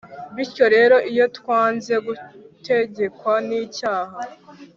[0.35, 4.17] Bityo rero, iyo twanze gutegekwa n’icyaha